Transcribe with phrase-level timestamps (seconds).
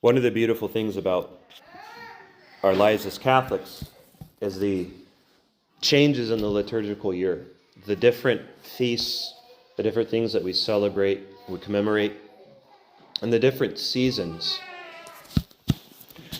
[0.00, 1.40] One of the beautiful things about
[2.62, 3.84] our lives as Catholics
[4.40, 4.86] is the
[5.80, 7.46] changes in the liturgical year,
[7.84, 9.34] the different feasts,
[9.76, 12.12] the different things that we celebrate, we commemorate,
[13.22, 14.60] and the different seasons,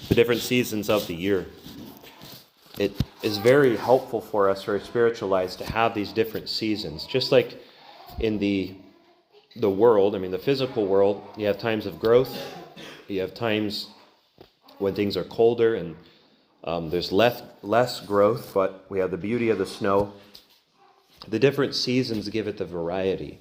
[0.08, 1.44] the different seasons of the year.
[2.78, 2.92] It
[3.24, 7.06] is very helpful for us, for our spiritual lives, to have these different seasons.
[7.06, 7.60] Just like
[8.20, 8.76] in the
[9.56, 12.38] the world, I mean the physical world, you have times of growth,
[13.10, 13.88] you have times
[14.78, 15.96] when things are colder and
[16.64, 20.12] um, there's less less growth, but we have the beauty of the snow.
[21.26, 23.40] The different seasons give it the variety.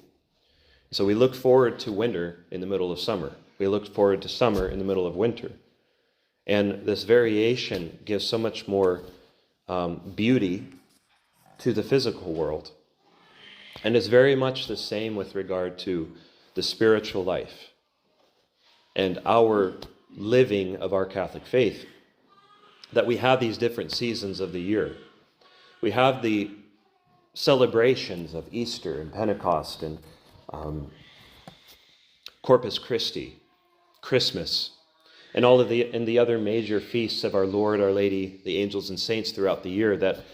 [0.90, 3.32] So we look forward to winter in the middle of summer.
[3.58, 5.52] We look forward to summer in the middle of winter.
[6.46, 9.02] And this variation gives so much more
[9.68, 10.66] um, beauty
[11.58, 12.70] to the physical world.
[13.84, 16.10] And it's very much the same with regard to
[16.54, 17.67] the spiritual life
[18.98, 19.74] and our
[20.14, 21.86] living of our Catholic faith.
[22.92, 24.96] That we have these different seasons of the year.
[25.80, 26.50] We have the
[27.32, 29.98] celebrations of Easter and Pentecost and
[30.52, 30.90] um,
[32.42, 33.40] Corpus Christi,
[34.00, 34.70] Christmas,
[35.34, 38.56] and all of the and the other major feasts of our Lord, our Lady, the
[38.58, 40.24] angels and saints throughout the year that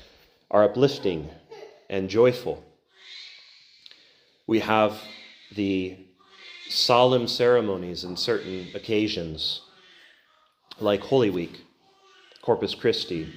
[0.50, 1.28] are uplifting
[1.90, 2.64] and joyful.
[4.46, 4.98] We have
[5.54, 5.98] the
[6.68, 9.60] solemn ceremonies and certain occasions,
[10.80, 11.62] like Holy Week,
[12.42, 13.32] Corpus Christi.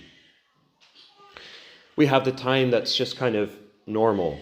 [1.96, 4.40] We have the time that's just kind of normal,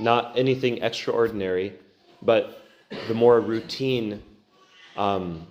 [0.00, 1.74] not anything extraordinary,
[2.22, 2.66] but
[3.08, 4.22] the more routine
[4.96, 5.46] um,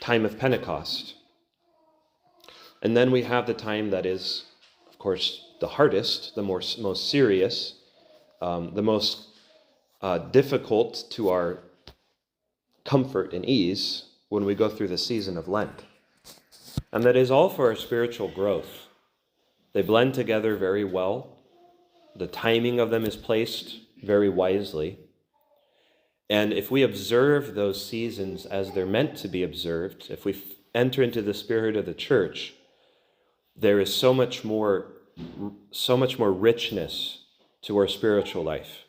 [0.00, 1.14] time of Pentecost.
[2.82, 4.44] And then we have the time that is,
[4.88, 7.74] of course, the hardest, the more, most serious,
[8.42, 9.28] um, the most
[10.02, 11.60] uh, difficult to our
[12.86, 15.84] comfort and ease when we go through the season of Lent.
[16.92, 18.86] And that is all for our spiritual growth.
[19.74, 21.36] They blend together very well.
[22.14, 24.98] The timing of them is placed very wisely.
[26.30, 30.42] And if we observe those seasons as they're meant to be observed, if we
[30.74, 32.54] enter into the spirit of the church,
[33.54, 34.92] there is so much more
[35.70, 37.24] so much more richness
[37.62, 38.85] to our spiritual life.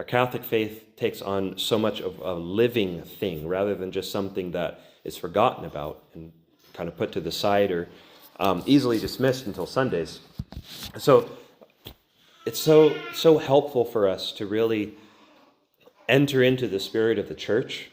[0.00, 4.52] Our Catholic faith takes on so much of a living thing rather than just something
[4.52, 6.32] that is forgotten about and
[6.72, 7.86] kind of put to the side or
[8.38, 10.20] um, easily dismissed until Sundays.
[10.96, 11.28] So
[12.46, 14.94] it's so so helpful for us to really
[16.08, 17.90] enter into the spirit of the church.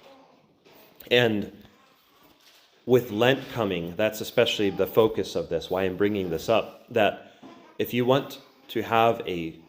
[1.12, 1.52] And
[2.86, 6.86] with Lent coming, that's especially the focus of this, why I'm bringing this up.
[6.90, 7.34] That
[7.78, 8.40] if you want
[8.70, 9.60] to have a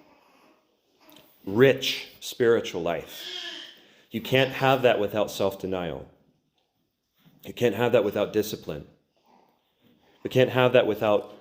[1.56, 3.22] rich spiritual life.
[4.10, 6.08] You can't have that without self denial.
[7.44, 8.86] You can't have that without discipline.
[10.22, 11.34] We can't have that without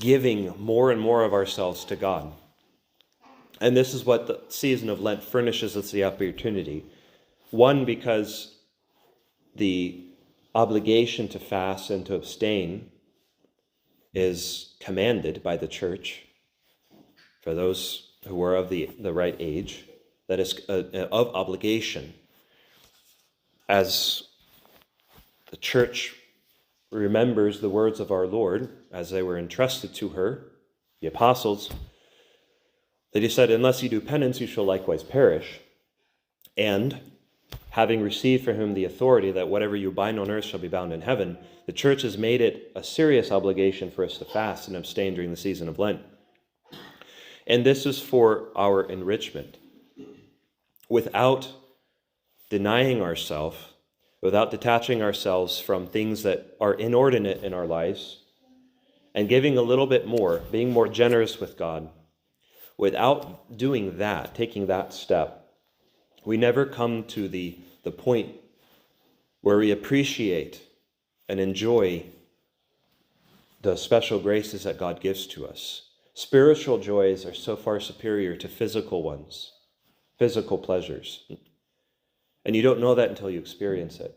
[0.00, 2.32] giving more and more of ourselves to God.
[3.60, 6.84] And this is what the season of Lent furnishes us the opportunity.
[7.50, 8.58] One, because
[9.54, 10.04] the
[10.54, 12.90] obligation to fast and to abstain
[14.14, 16.25] is commanded by the church
[17.46, 19.84] for those who are of the, the right age,
[20.26, 22.12] that is uh, uh, of obligation.
[23.68, 24.24] As
[25.52, 26.16] the church
[26.90, 30.48] remembers the words of our Lord as they were entrusted to her,
[31.00, 31.70] the apostles,
[33.12, 35.60] that he said, Unless you do penance, you shall likewise perish.
[36.56, 36.98] And
[37.70, 40.92] having received from him the authority that whatever you bind on earth shall be bound
[40.92, 44.76] in heaven, the church has made it a serious obligation for us to fast and
[44.76, 46.00] abstain during the season of Lent.
[47.46, 49.56] And this is for our enrichment.
[50.88, 51.48] Without
[52.50, 53.56] denying ourselves,
[54.20, 58.22] without detaching ourselves from things that are inordinate in our lives,
[59.14, 61.88] and giving a little bit more, being more generous with God,
[62.76, 65.48] without doing that, taking that step,
[66.24, 68.34] we never come to the, the point
[69.40, 70.60] where we appreciate
[71.28, 72.04] and enjoy
[73.62, 75.85] the special graces that God gives to us.
[76.16, 79.52] Spiritual joys are so far superior to physical ones,
[80.18, 81.30] physical pleasures.
[82.42, 84.16] And you don't know that until you experience it.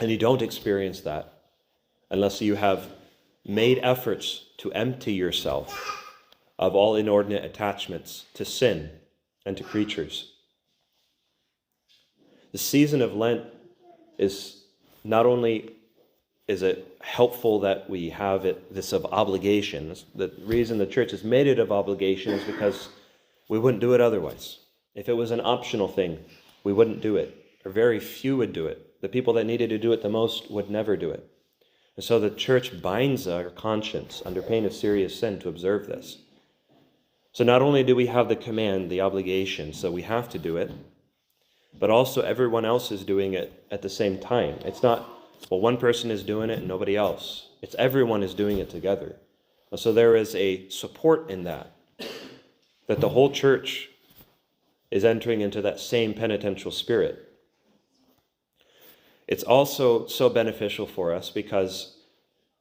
[0.00, 1.32] And you don't experience that
[2.10, 2.88] unless you have
[3.46, 6.04] made efforts to empty yourself
[6.58, 8.90] of all inordinate attachments to sin
[9.46, 10.32] and to creatures.
[12.50, 13.44] The season of Lent
[14.18, 14.64] is
[15.04, 15.76] not only
[16.50, 20.04] is it helpful that we have it this of obligations.
[20.16, 22.88] The reason the church has made it of obligation is because
[23.48, 24.58] we wouldn't do it otherwise.
[24.96, 26.18] If it was an optional thing,
[26.64, 27.36] we wouldn't do it.
[27.64, 29.00] or very few would do it.
[29.00, 31.24] The people that needed to do it the most would never do it.
[31.94, 36.18] And so the church binds our conscience under pain of serious sin to observe this.
[37.30, 40.56] So not only do we have the command, the obligation, so we have to do
[40.56, 40.72] it,
[41.78, 44.58] but also everyone else is doing it at the same time.
[44.64, 45.08] It's not,
[45.48, 47.48] well, one person is doing it and nobody else.
[47.62, 49.16] It's everyone is doing it together.
[49.76, 51.72] So there is a support in that,
[52.88, 53.88] that the whole church
[54.90, 57.28] is entering into that same penitential spirit.
[59.28, 61.96] It's also so beneficial for us because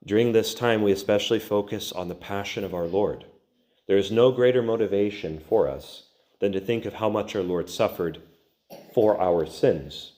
[0.06, 3.26] during this time we especially focus on the passion of our Lord.
[3.88, 6.04] There is no greater motivation for us
[6.40, 8.22] than to think of how much our Lord suffered
[8.94, 10.14] for our sins.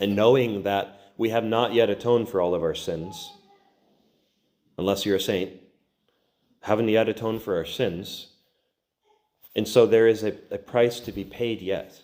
[0.00, 3.32] And knowing that we have not yet atoned for all of our sins,
[4.78, 5.52] unless you're a saint,
[6.62, 8.28] haven't yet atoned for our sins.
[9.54, 12.02] And so there is a, a price to be paid yet.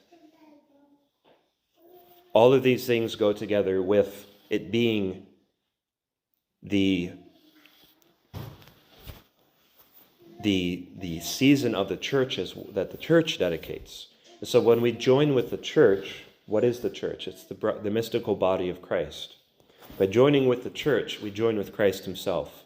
[2.33, 5.27] All of these things go together with it being
[6.63, 7.13] the
[10.43, 14.09] the the season of the churches that the church dedicates.
[14.41, 17.29] And so when we join with the church, what is the church?
[17.29, 19.37] It's the, the mystical body of Christ.
[19.99, 22.65] By joining with the church, we join with Christ himself.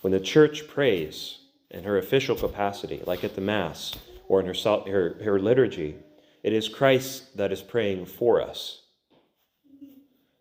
[0.00, 1.38] When the church prays
[1.70, 3.94] in her official capacity, like at the Mass
[4.28, 4.54] or in her,
[4.86, 5.96] her, her liturgy,
[6.42, 8.82] it is Christ that is praying for us.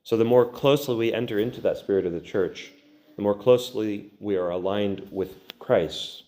[0.04, 2.72] So the more closely we enter into that spirit of the church,
[3.16, 6.24] the more closely we are aligned with Christ,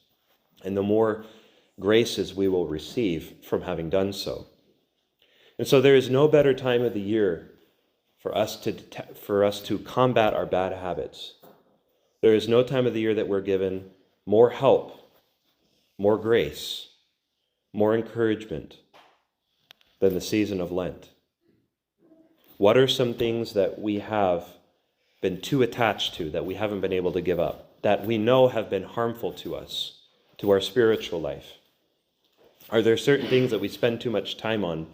[0.64, 1.26] and the more
[1.80, 4.48] graces we will receive from having done so.
[5.58, 7.52] And so there is no better time of the year
[8.20, 8.74] for us to,
[9.14, 11.34] for us to combat our bad habits
[12.22, 13.92] there is no time of the year that we're given
[14.26, 15.00] more help,
[15.98, 16.90] more grace,
[17.74, 18.78] more encouragement
[20.00, 21.10] than the season of Lent.
[22.58, 24.46] What are some things that we have
[25.22, 28.48] been too attached to, that we haven't been able to give up, that we know
[28.48, 30.00] have been harmful to us,
[30.38, 31.54] to our spiritual life?
[32.70, 34.88] Are there certain things that we spend too much time on,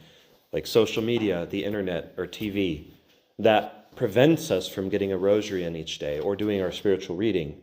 [0.54, 2.92] like social media, the internet, or TV,
[3.40, 7.60] that prevents us from getting a rosary in each day or doing our spiritual reading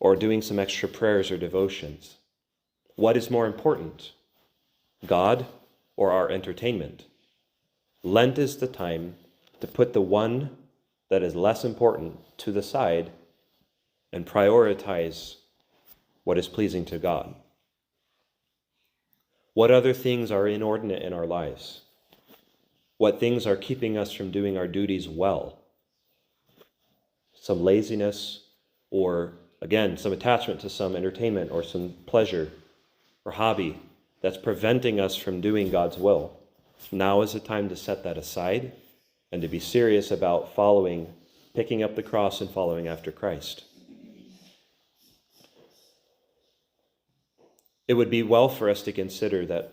[0.00, 2.16] or doing some extra prayers or devotions.
[2.94, 4.12] What is more important,
[5.04, 5.46] God
[5.96, 7.04] or our entertainment?
[8.04, 9.16] Lent is the time
[9.60, 10.56] to put the one
[11.10, 13.10] that is less important to the side
[14.12, 15.36] and prioritize
[16.22, 17.34] what is pleasing to God.
[19.54, 21.82] What other things are inordinate in our lives?
[22.98, 25.56] what things are keeping us from doing our duties well.
[27.32, 28.42] Some laziness,
[28.90, 32.50] or again, some attachment to some entertainment or some pleasure
[33.24, 33.80] or hobby
[34.20, 36.36] that's preventing us from doing God's will.
[36.90, 38.72] Now is the time to set that aside
[39.30, 41.12] and to be serious about following,
[41.54, 43.64] picking up the cross and following after Christ.
[47.88, 49.72] It would be well for us to consider that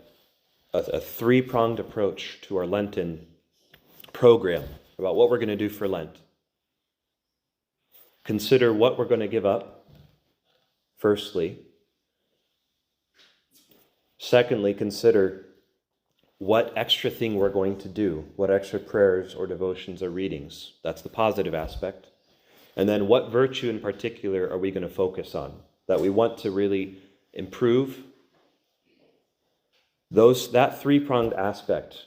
[0.74, 3.28] a, a three pronged approach to our Lenten
[4.14, 4.64] program
[4.98, 6.18] about what we're going to do for Lent.
[8.24, 9.86] Consider what we're going to give up,
[10.98, 11.60] firstly.
[14.18, 15.46] Secondly, consider
[16.38, 20.74] what extra thing we're going to do, what extra prayers or devotions or readings.
[20.84, 22.08] That's the positive aspect.
[22.78, 25.54] And then what virtue in particular are we going to focus on
[25.88, 26.98] that we want to really
[27.36, 28.04] improve
[30.12, 32.06] those, that three pronged aspect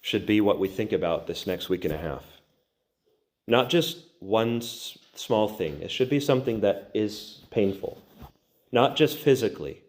[0.00, 2.24] should be what we think about this next week and a half.
[3.46, 8.00] Not just one s- small thing, it should be something that is painful,
[8.72, 9.82] not just physically.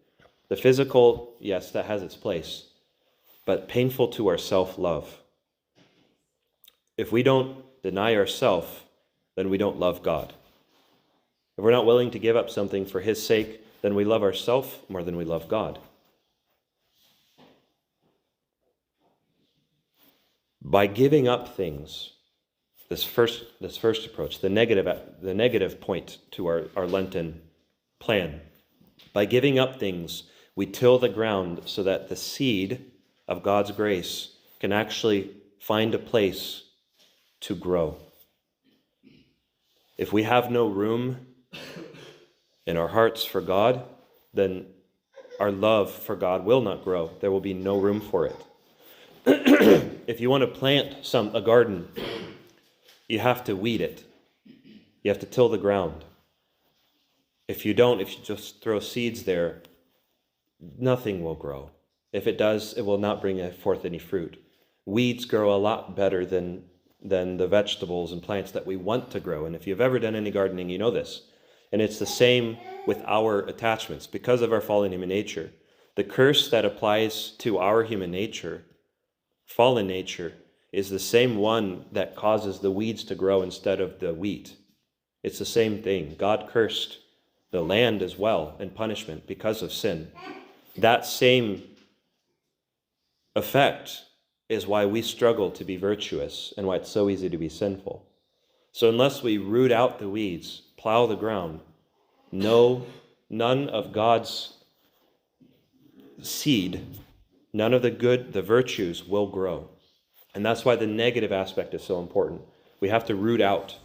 [0.50, 2.65] The physical, yes, that has its place,
[3.45, 5.21] but painful to our self love.
[6.97, 8.86] If we don't deny ourself,
[9.36, 10.33] then we don't love God.
[11.57, 14.75] If we're not willing to give up something for His sake, then we love ourselves
[14.89, 15.79] more than we love God.
[20.67, 22.12] by giving up things
[22.89, 24.86] this first this first approach the negative
[25.22, 27.41] the negative point to our, our lenten
[28.00, 28.41] plan
[29.13, 30.24] by giving up things
[30.55, 32.91] we till the ground so that the seed
[33.29, 36.63] of god's grace can actually find a place
[37.39, 37.96] to grow
[39.98, 41.27] if we have no room
[42.67, 43.83] in our hearts for god
[44.33, 44.65] then
[45.39, 48.36] our love for god will not grow there will be no room for it
[50.07, 51.89] if you want to plant some a garden,
[53.09, 54.05] you have to weed it.
[55.03, 56.05] You have to till the ground.
[57.50, 59.63] If you don't, if you just throw seeds there,
[60.79, 61.71] nothing will grow.
[62.13, 64.41] If it does, it will not bring forth any fruit.
[64.86, 66.63] weeds grow a lot better than,
[67.03, 69.45] than the vegetables and plants that we want to grow.
[69.45, 71.24] And if you've ever done any gardening, you know this.
[71.71, 75.51] And it's the same with our attachments because of our fallen human nature.
[75.95, 78.63] The curse that applies to our human nature,
[79.45, 80.33] fallen nature,
[80.71, 84.55] is the same one that causes the weeds to grow instead of the wheat.
[85.24, 86.15] It's the same thing.
[86.17, 87.00] God cursed
[87.51, 90.12] the land as well in punishment because of sin.
[90.77, 91.63] That same
[93.36, 94.03] effect
[94.50, 98.05] is why we struggle to be virtuous and why it's so easy to be sinful.
[98.71, 101.60] So, unless we root out the weeds, plow the ground,
[102.31, 102.86] no,
[103.29, 104.53] none of God's
[106.22, 106.86] seed,
[107.51, 109.69] none of the good, the virtues will grow.
[110.34, 112.41] And that's why the negative aspect is so important.
[112.79, 113.77] We have to root out,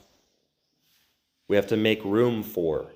[1.48, 2.90] we have to make room for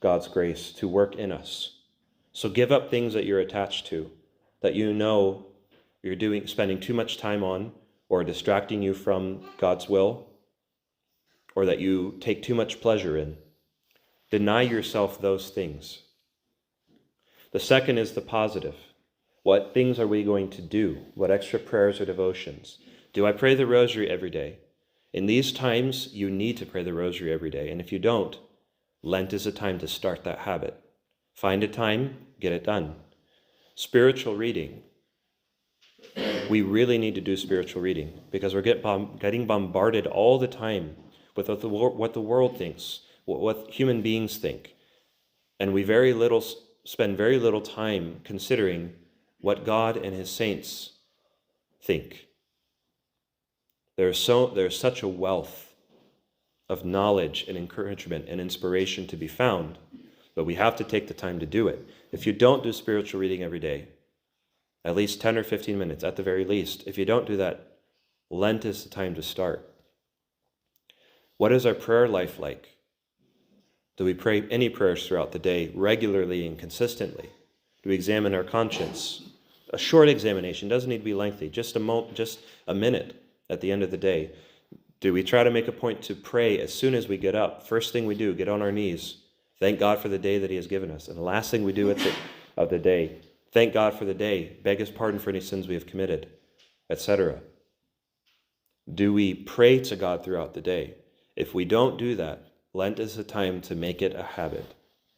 [0.00, 1.78] God's grace to work in us.
[2.32, 4.10] So give up things that you're attached to,
[4.60, 5.46] that you know
[6.02, 7.72] you're doing spending too much time on
[8.08, 10.26] or distracting you from God's will
[11.54, 13.36] or that you take too much pleasure in.
[14.30, 16.02] Deny yourself those things.
[17.52, 18.76] The second is the positive.
[19.42, 21.04] What things are we going to do?
[21.14, 22.78] What extra prayers or devotions?
[23.12, 24.58] Do I pray the rosary every day?
[25.12, 27.70] In these times, you need to pray the rosary every day.
[27.70, 28.38] And if you don't,
[29.02, 30.80] Lent is a time to start that habit.
[31.34, 32.94] Find a time, get it done.
[33.74, 34.82] Spiritual reading.
[36.48, 40.48] We really need to do spiritual reading because we're get bomb- getting bombarded all the
[40.48, 40.96] time
[41.36, 44.74] with what the, what the world thinks, what human beings think.
[45.58, 46.44] And we very little
[46.84, 48.92] spend very little time considering
[49.40, 50.92] what God and his saints
[51.80, 52.26] think.
[53.96, 55.74] There's so there's such a wealth
[56.68, 59.78] of knowledge and encouragement and inspiration to be found,
[60.34, 61.86] but we have to take the time to do it.
[62.10, 63.88] If you don't do spiritual reading every day,
[64.84, 67.78] at least 10 or 15 minutes at the very least, if you don't do that,
[68.30, 69.68] Lent is the time to start.
[71.42, 72.68] What is our prayer life like?
[73.96, 77.30] Do we pray any prayers throughout the day regularly and consistently?
[77.82, 79.22] Do we examine our conscience?
[79.70, 83.20] A short examination doesn't need to be lengthy, just a mo- just a minute
[83.50, 84.30] at the end of the day.
[85.00, 87.66] Do we try to make a point to pray as soon as we get up?
[87.66, 89.16] First thing we do, get on our knees.
[89.58, 91.08] Thank God for the day that He has given us.
[91.08, 92.14] And the last thing we do at the,
[92.56, 93.16] of the day,
[93.50, 96.28] thank God for the day, beg His pardon for any sins we have committed,
[96.88, 97.40] etc.
[98.94, 100.98] Do we pray to God throughout the day?
[101.36, 104.74] If we don't do that, Lent is a time to make it a habit,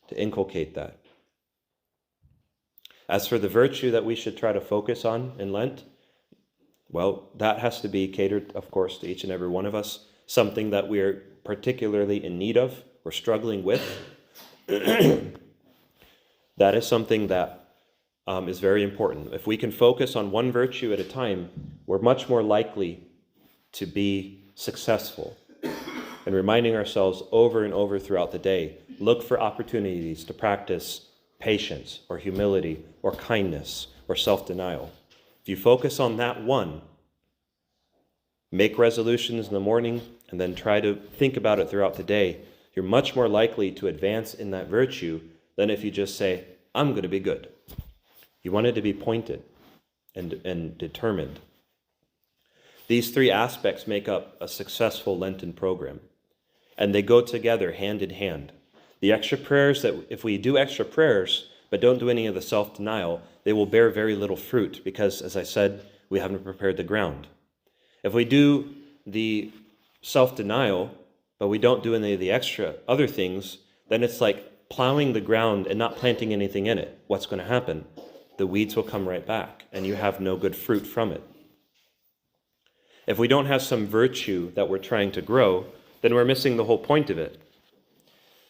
[0.09, 0.99] to inculcate that.
[3.09, 5.85] As for the virtue that we should try to focus on in Lent,
[6.89, 10.07] well, that has to be catered, of course, to each and every one of us,
[10.27, 13.83] something that we're particularly in need of or struggling with.
[14.67, 15.35] that
[16.59, 17.69] is something that
[18.27, 19.35] um, is very important.
[19.35, 21.51] If we can focus on one virtue at a time,
[21.87, 23.09] we're much more likely
[23.73, 25.37] to be successful
[26.27, 32.01] and reminding ourselves over and over throughout the day look for opportunities to practice patience
[32.09, 34.91] or humility or kindness or self denial.
[35.43, 36.81] If you focus on that one,
[38.51, 40.01] make resolutions in the morning,
[40.31, 42.41] and then try to think about it throughout the day,
[42.75, 45.21] you're much more likely to advance in that virtue
[45.57, 47.49] than if you just say, I'm going to be good.
[48.43, 49.43] You want it to be pointed
[50.15, 51.41] and, and determined.
[52.89, 56.01] These three aspects make up a successful Lenten program
[56.77, 58.53] and they go together hand in hand.
[59.01, 62.43] The extra prayers that, if we do extra prayers, but don't do any of the
[62.43, 66.77] self denial, they will bear very little fruit because, as I said, we haven't prepared
[66.77, 67.27] the ground.
[68.03, 68.75] If we do
[69.07, 69.53] the
[70.03, 70.91] self denial,
[71.39, 75.21] but we don't do any of the extra other things, then it's like plowing the
[75.21, 76.99] ground and not planting anything in it.
[77.07, 77.85] What's going to happen?
[78.39, 81.23] The weeds will come right back, and you have no good fruit from it.
[83.07, 85.67] If we don't have some virtue that we're trying to grow,
[86.05, 87.41] then we're missing the whole point of it.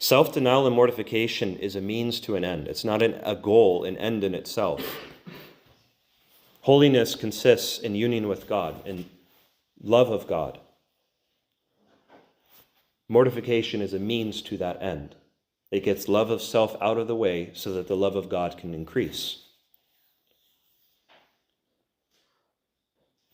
[0.00, 3.84] Self denial and mortification is a means to an end, it's not an, a goal,
[3.84, 4.82] an end in itself.
[6.62, 9.08] Holiness consists in union with God, in
[9.80, 10.58] love of God.
[13.08, 15.14] Mortification is a means to that end.
[15.70, 18.58] It gets love of self out of the way so that the love of God
[18.58, 19.42] can increase.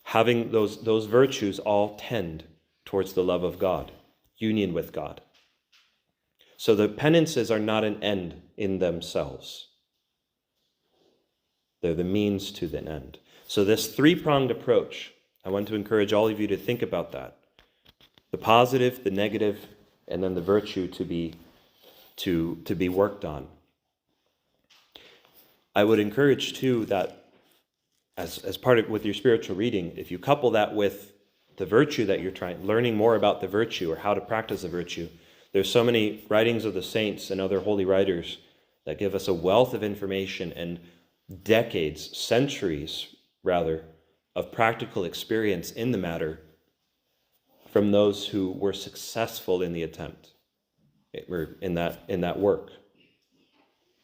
[0.03, 2.45] Having those, those virtues all tend
[2.85, 3.93] towards the love of God
[4.41, 5.21] union with God.
[6.57, 9.69] So the penances are not an end in themselves,
[11.81, 13.19] they're the means to the end.
[13.49, 15.13] So, this three pronged approach,
[15.45, 17.37] I want to encourage all of you to think about that
[18.31, 19.67] the positive, the negative,
[20.07, 21.35] and then the virtue to be,
[22.17, 23.49] to, to be worked on.
[25.75, 27.25] I would encourage, too, that
[28.17, 31.10] as, as part of with your spiritual reading, if you couple that with
[31.61, 34.69] the virtue that you're trying, learning more about the virtue or how to practice the
[34.69, 35.07] virtue,
[35.53, 38.39] there's so many writings of the saints and other holy writers
[38.87, 40.81] that give us a wealth of information and
[41.43, 43.85] decades, centuries rather,
[44.35, 46.41] of practical experience in the matter
[47.71, 50.31] from those who were successful in the attempt,
[51.13, 51.21] eh,
[51.61, 52.71] in that, in that work.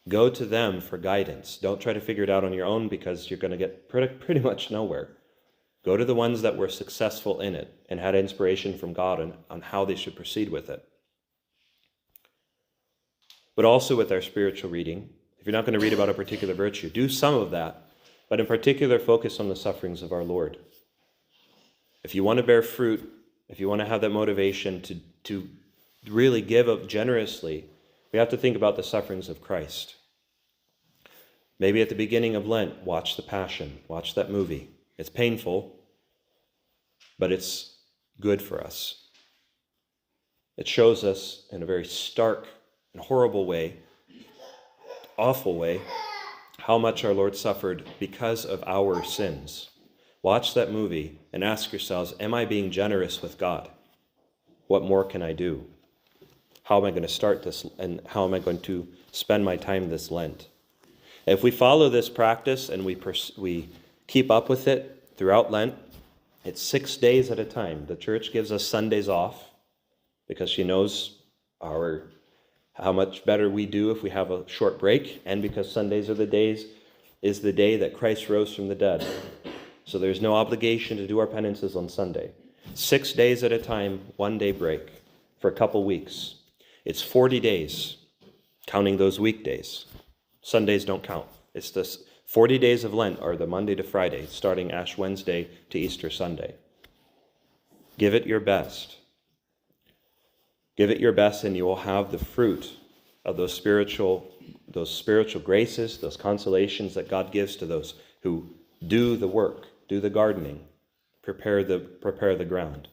[0.07, 1.57] Go to them for guidance.
[1.57, 4.13] Don't try to figure it out on your own because you're going to get pretty,
[4.13, 5.16] pretty much nowhere.
[5.87, 9.33] Go to the ones that were successful in it and had inspiration from God on,
[9.49, 10.85] on how they should proceed with it.
[13.55, 16.53] But also with our spiritual reading, if you're not going to read about a particular
[16.53, 17.89] virtue, do some of that,
[18.27, 20.57] but in particular, focus on the sufferings of our Lord.
[22.03, 23.09] If you want to bear fruit,
[23.47, 25.47] if you want to have that motivation to, to
[26.09, 27.63] really give up generously,
[28.11, 29.95] we have to think about the sufferings of Christ.
[31.59, 34.71] Maybe at the beginning of Lent, watch The Passion, watch that movie.
[34.97, 35.75] It's painful,
[37.19, 37.77] but it's
[38.19, 39.03] good for us.
[40.57, 42.47] It shows us in a very stark
[42.93, 43.77] and horrible way,
[45.17, 45.81] awful way,
[46.59, 49.69] how much our Lord suffered because of our sins.
[50.23, 53.69] Watch that movie and ask yourselves Am I being generous with God?
[54.67, 55.65] What more can I do?
[56.63, 59.55] How am I going to start this and how am I going to spend my
[59.55, 60.47] time this Lent?
[61.25, 63.69] If we follow this practice and we, pers- we
[64.07, 65.75] keep up with it throughout Lent,
[66.47, 67.85] it's six days at a time.
[67.87, 69.51] The church gives us Sundays off
[70.29, 71.17] because she knows
[71.61, 72.03] our
[72.71, 76.13] how much better we do if we have a short break, and because Sundays are
[76.13, 76.65] the days
[77.21, 79.05] is the day that Christ rose from the dead.
[79.83, 82.31] So there's no obligation to do our penances on Sunday.
[82.75, 85.01] Six days at a time, one day break
[85.41, 86.35] for a couple weeks.
[86.85, 87.97] It's 40 days,
[88.67, 89.85] counting those weekdays.
[90.41, 91.25] Sundays don't count.
[91.53, 95.79] It's this 40 days of Lent are the Monday to Friday, starting Ash Wednesday to
[95.79, 96.55] Easter Sunday.
[97.97, 98.97] Give it your best.
[100.75, 102.73] Give it your best, and you will have the fruit
[103.23, 104.29] of those spiritual,
[104.67, 108.49] those spiritual graces, those consolations that God gives to those who
[108.85, 110.65] do the work, do the gardening,
[111.23, 112.89] prepare the, prepare the ground.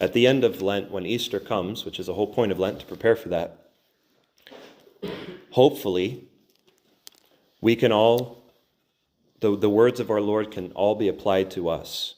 [0.00, 2.80] At the end of Lent, when Easter comes, which is the whole point of Lent
[2.80, 3.67] to prepare for that,
[5.58, 6.22] hopefully,
[7.60, 8.44] we can all,
[9.40, 12.14] the, the words of our Lord can all be applied to us.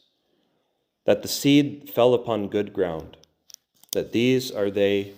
[1.06, 3.16] That the seed fell upon good ground,
[3.92, 5.14] that these are they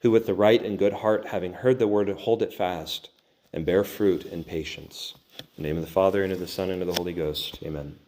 [0.00, 3.08] who, with the right and good heart, having heard the word, hold it fast
[3.54, 5.14] and bear fruit in patience.
[5.38, 7.58] In the name of the Father, and of the Son, and of the Holy Ghost.
[7.62, 8.01] Amen.